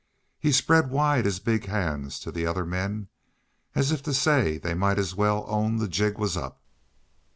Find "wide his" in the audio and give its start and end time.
0.89-1.39